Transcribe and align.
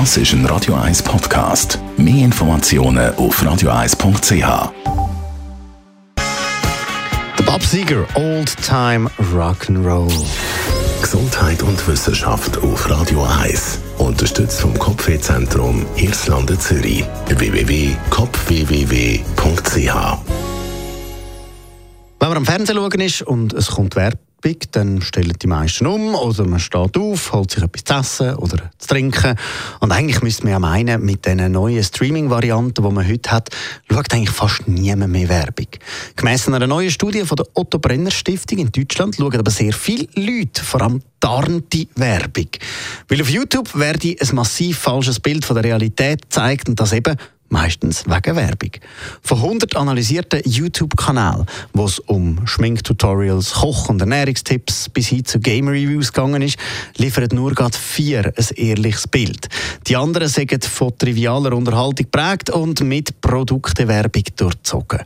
Das 0.00 0.16
ist 0.16 0.32
ein 0.32 0.44
Radio 0.46 0.74
1 0.74 1.04
Podcast. 1.04 1.78
Mehr 1.96 2.24
Informationen 2.24 3.14
auf 3.14 3.40
radio1.ch. 3.40 4.72
Der 7.38 7.44
Bob 7.44 7.62
Seger, 7.62 8.04
Old 8.16 8.56
Time 8.60 9.08
Rock'n'Roll. 9.32 10.12
Gesundheit 11.00 11.62
und 11.62 11.86
Wissenschaft 11.86 12.58
auf 12.58 12.90
Radio 12.90 13.24
1. 13.40 13.78
Unterstützt 13.98 14.60
vom 14.60 14.76
Kopfwehzentrum 14.76 15.86
Irlande 15.94 16.58
Zürich. 16.58 17.04
www.kopfwww.ch 17.28 19.94
Wenn 22.18 22.28
man 22.28 22.36
am 22.36 22.44
Fernsehen 22.44 22.76
schauen 22.76 23.00
ist 23.00 23.22
und 23.22 23.52
es 23.52 23.68
kommt 23.68 23.94
Werbung, 23.94 24.18
dann 24.72 25.00
stellen 25.00 25.32
die 25.40 25.46
meisten 25.46 25.86
um 25.86 26.14
oder 26.14 26.44
man 26.46 26.60
steht 26.60 26.96
auf, 26.96 27.32
holt 27.32 27.50
sich 27.50 27.62
etwas 27.62 27.84
zu 27.84 27.94
essen 27.94 28.34
oder 28.36 28.70
zu 28.78 28.88
trinken. 28.88 29.36
Und 29.80 29.92
eigentlich 29.92 30.22
müsste 30.22 30.44
man 30.44 30.52
ja 30.52 30.58
meinen, 30.58 31.02
mit 31.04 31.24
den 31.24 31.50
neuen 31.52 31.82
Streaming-Varianten, 31.82 32.84
die 32.84 32.90
man 32.90 33.08
heute 33.08 33.30
hat, 33.30 33.48
schaut 33.90 34.12
eigentlich 34.12 34.30
fast 34.30 34.68
niemand 34.68 35.12
mehr 35.12 35.28
Werbung. 35.28 35.68
Gemäss 36.16 36.46
einer 36.46 36.66
neuen 36.66 36.90
Studie 36.90 37.24
von 37.24 37.36
der 37.36 37.46
Otto 37.54 37.78
Brenner 37.78 38.10
Stiftung 38.10 38.58
in 38.58 38.70
Deutschland 38.70 39.16
schauen 39.16 39.36
aber 39.36 39.50
sehr 39.50 39.72
viele 39.72 40.08
Leute, 40.14 40.62
vor 40.62 40.82
allem 40.82 41.00
tarnte 41.20 41.86
Werbung. 41.96 42.48
Weil 43.08 43.22
auf 43.22 43.30
YouTube 43.30 43.74
werde 43.74 44.14
ein 44.20 44.34
massiv 44.34 44.78
falsches 44.78 45.20
Bild 45.20 45.44
von 45.44 45.54
der 45.54 45.64
Realität 45.64 46.20
zeigt 46.28 46.68
und 46.68 46.78
das 46.78 46.92
eben 46.92 47.16
meistens 47.54 48.04
wegen 48.06 48.36
Werbung. 48.36 48.70
Von 49.22 49.38
100 49.38 49.76
analysierten 49.76 50.42
YouTube-Kanälen, 50.44 51.46
wo 51.72 51.86
es 51.86 52.00
um 52.00 52.44
Schminktutorials, 52.46 53.52
Koch- 53.54 53.88
und 53.88 54.00
Ernährungstipps 54.00 54.88
bis 54.88 55.06
hin 55.08 55.24
zu 55.24 55.38
Game-Reviews 55.38 56.12
gegangen 56.12 56.42
ist, 56.42 56.58
liefern 56.96 57.28
nur 57.32 57.54
gerade 57.54 57.78
vier 57.78 58.32
ein 58.36 58.56
ehrliches 58.56 59.06
Bild. 59.06 59.48
Die 59.86 59.96
anderen 59.96 60.28
sind 60.28 60.64
von 60.64 60.98
trivialer 60.98 61.52
Unterhaltung 61.52 62.10
geprägt 62.10 62.50
und 62.50 62.80
mit 62.80 63.20
Produktewerbung 63.20 64.24
durchzogen. 64.36 65.02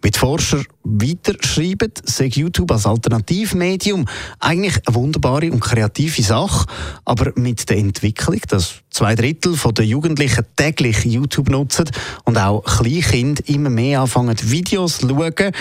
Wie 0.00 0.10
die 0.12 0.18
Forscher 0.18 0.62
weiterschreiben, 0.84 1.92
sagt 2.04 2.36
YouTube 2.36 2.70
als 2.70 2.86
Alternativmedium 2.86 4.06
eigentlich 4.38 4.76
eine 4.86 4.94
wunderbare 4.94 5.50
und 5.50 5.60
kreative 5.60 6.22
Sache, 6.22 6.66
aber 7.04 7.32
mit 7.34 7.68
der 7.68 7.78
Entwicklung, 7.78 8.40
dass 8.48 8.74
zwei 8.90 9.16
Drittel 9.16 9.56
der 9.56 9.84
Jugendlichen 9.84 10.44
täglich 10.54 11.04
YouTube 11.04 11.50
nutzen 11.50 11.90
und 12.24 12.38
auch 12.38 12.62
Kleinkinder 12.64 13.42
immer 13.48 13.70
mehr 13.70 14.00
anfangen, 14.00 14.36
Videos 14.40 14.98
zu 14.98 15.08
schauen, 15.08 15.52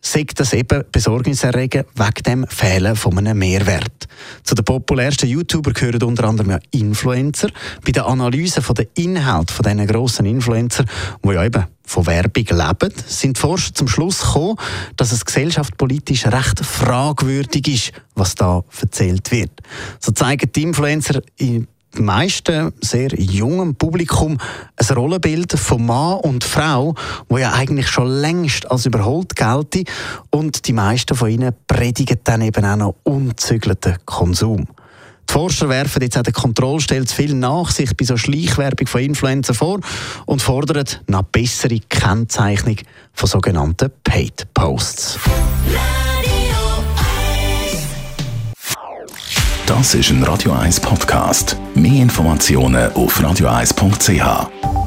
sagt 0.00 0.40
das 0.40 0.54
eben 0.54 0.84
besorgniserregend 0.90 1.86
wegen 1.94 2.22
dem 2.26 2.46
Fehlen 2.48 2.96
von 2.96 3.18
einem 3.18 3.38
Mehrwert. 3.38 4.08
Zu 4.42 4.54
den 4.54 4.64
populärsten 4.64 5.28
YouTubern 5.28 5.74
gehören 5.74 6.02
unter 6.02 6.24
anderem 6.24 6.58
Influencer. 6.70 7.48
Bei 7.84 7.92
der 7.92 8.06
Analyse 8.06 8.62
der 8.72 8.86
Inhalte 8.94 9.52
von 9.52 9.64
diesen 9.64 9.86
grossen 9.86 10.26
Influencer, 10.26 10.84
die 11.24 11.28
ja 11.28 11.44
eben 11.44 11.66
von 11.84 12.06
Werbung 12.06 12.44
leben, 12.44 12.92
sind 13.06 13.36
die 13.36 13.40
Forscher 13.40 13.74
zum 13.74 13.88
Schluss 13.88 14.20
gekommen, 14.20 14.56
dass 14.96 15.12
es 15.12 15.24
gesellschaftspolitisch 15.24 16.26
recht 16.26 16.64
fragwürdig 16.64 17.68
ist, 17.68 17.92
was 18.14 18.34
da 18.34 18.62
erzählt 18.80 19.30
wird. 19.30 19.50
So 20.00 20.12
zeigen 20.12 20.50
die 20.52 20.62
Influencer 20.62 21.20
in 21.36 21.68
meisten 21.98 22.72
sehr 22.80 23.08
jungen 23.18 23.74
Publikum 23.74 24.38
ein 24.76 24.96
Rollenbild 24.96 25.52
von 25.52 25.84
Mann 25.84 26.20
und 26.20 26.44
Frau, 26.44 26.94
wo 27.28 27.38
ja 27.38 27.52
eigentlich 27.52 27.88
schon 27.88 28.08
längst 28.08 28.70
als 28.70 28.86
überholt 28.86 29.36
gelte 29.36 29.84
und 30.30 30.66
die 30.66 30.72
meisten 30.72 31.14
von 31.14 31.30
ihnen 31.30 31.54
predigen 31.66 32.18
dann 32.24 32.42
eben 32.42 32.64
auch 32.64 32.76
noch 32.76 32.94
unzügelten 33.02 33.96
Konsum. 34.06 34.66
Die 35.28 35.32
Forscher 35.32 35.68
werfen 35.68 36.02
jetzt 36.02 36.18
auch 36.18 36.22
der 36.22 36.32
Kontrollstelle 36.32 37.06
zu 37.06 37.16
viel 37.16 37.34
Nachsicht 37.34 37.96
bei 37.96 38.04
so 38.04 38.16
Schleichwerbung 38.16 38.86
von 38.86 39.00
Influencern 39.00 39.54
vor 39.54 39.80
und 40.26 40.42
fordern 40.42 40.84
nach 41.06 41.22
bessere 41.22 41.78
Kennzeichnung 41.88 42.76
von 43.14 43.28
sogenannten 43.28 43.90
Paid 44.04 44.46
Posts. 44.52 45.18
Das 49.66 49.94
ist 49.94 50.10
ein 50.10 50.22
Radio 50.24 50.52
1 50.52 50.80
Podcast. 50.80 51.56
Mehr 51.74 52.02
Informationen 52.02 52.92
auf 52.92 53.18
radio1.ch. 53.18 54.81